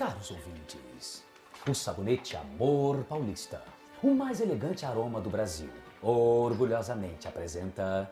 [0.00, 1.22] Caros ouvintes,
[1.68, 3.62] o sabonete Amor Paulista,
[4.02, 5.68] o mais elegante aroma do Brasil,
[6.00, 8.10] orgulhosamente apresenta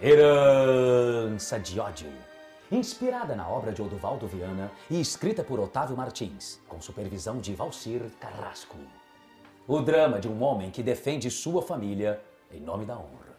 [0.00, 2.10] Herança de Ódio.
[2.72, 8.00] Inspirada na obra de Odovaldo Viana e escrita por Otávio Martins, com supervisão de Valcir
[8.18, 8.78] Carrasco.
[9.68, 12.18] O drama de um homem que defende sua família
[12.50, 13.36] em nome da honra.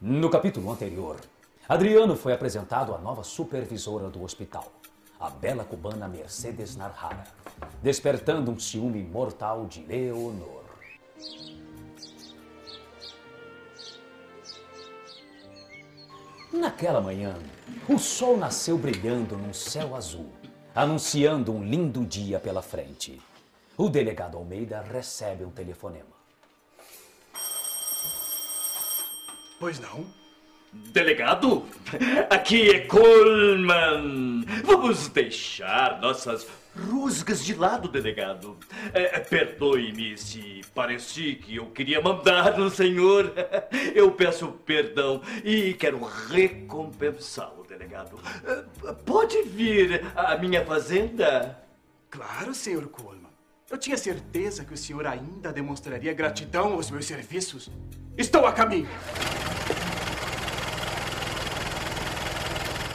[0.00, 1.16] No capítulo anterior,
[1.68, 4.70] Adriano foi apresentado à nova supervisora do hospital,
[5.18, 7.24] a bela cubana Mercedes Narhara,
[7.82, 10.64] despertando um ciúme mortal de Leonor.
[16.52, 17.34] Naquela manhã,
[17.88, 20.30] o sol nasceu brilhando num céu azul,
[20.74, 23.20] anunciando um lindo dia pela frente.
[23.76, 26.16] O delegado Almeida recebe um telefonema.
[29.58, 30.25] Pois não?
[30.72, 31.64] Delegado,
[32.28, 34.44] aqui é Coleman.
[34.64, 38.56] Vamos deixar nossas rusgas de lado, delegado.
[38.92, 43.32] É, Perdoe-me se pareci que eu queria mandar no senhor.
[43.94, 48.18] Eu peço perdão e quero recompensá-lo, delegado.
[48.44, 51.58] É, Pode vir à minha fazenda?
[52.10, 53.26] Claro, senhor Coleman.
[53.70, 57.70] Eu tinha certeza que o senhor ainda demonstraria gratidão aos meus serviços.
[58.16, 58.88] Estou a caminho.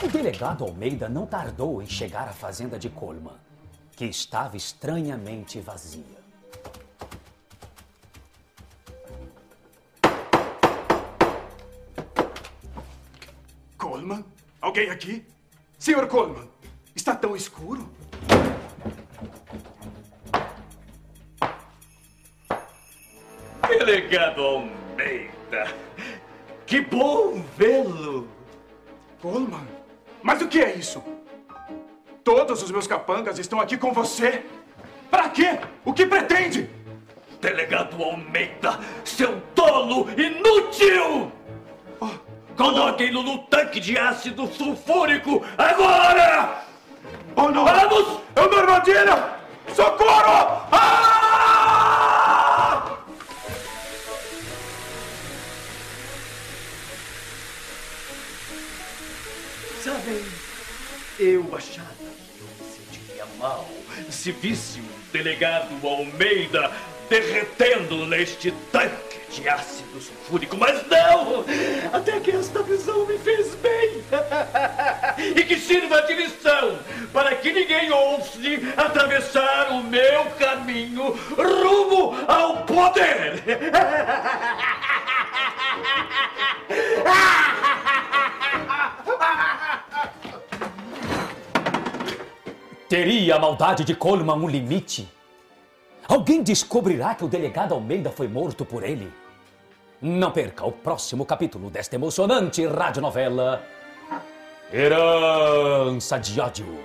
[0.04, 3.38] O delegado Almeida não tardou em chegar à fazenda de Coleman,
[3.96, 6.20] que estava estranhamente vazia.
[13.78, 14.26] Coleman?
[14.60, 15.24] Alguém aqui?
[15.78, 16.48] Senhor Coleman,
[16.96, 17.88] está tão escuro?
[23.68, 25.76] Delegado Almeida,
[26.66, 28.28] que bom vê-lo.
[29.22, 29.82] Coleman?
[30.24, 31.04] Mas o que é isso?
[32.24, 34.46] Todos os meus capangas estão aqui com você?
[35.10, 35.60] Para quê?
[35.84, 36.70] O que pretende?
[37.42, 41.32] Delegado Almeida, seu tolo inútil!
[42.56, 46.64] Coloquem-no no tanque de ácido sulfúrico agora!
[47.36, 47.66] Oh, não!
[47.66, 48.20] Vamos!
[48.36, 49.34] É uma armadilha!
[49.74, 50.61] Socorro!
[59.84, 60.24] Sabem,
[61.18, 63.68] eu achava que eu me sentiria mal
[64.12, 66.72] se visse o delegado Almeida
[67.10, 71.44] derretendo neste tanque de ácido sulfúrico, mas não!
[71.92, 74.04] Até que esta visão me fez bem!
[75.36, 76.78] e que sirva de lição
[77.12, 83.44] para que ninguém ouse atravessar o meu caminho rumo ao poder!
[92.92, 95.08] Teria a maldade de Coleman um limite?
[96.10, 99.10] Alguém descobrirá que o delegado Almeida foi morto por ele?
[100.02, 103.64] Não perca o próximo capítulo desta emocionante radionovela
[104.74, 106.84] Herança de Ódio,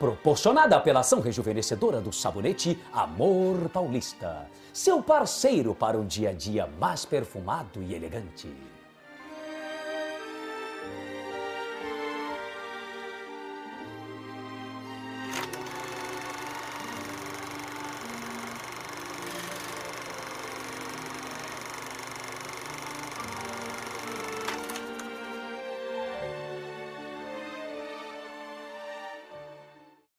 [0.00, 6.68] proporcionada pela ação rejuvenescedora do sabonete Amor Paulista, seu parceiro para um dia a dia
[6.80, 8.52] mais perfumado e elegante.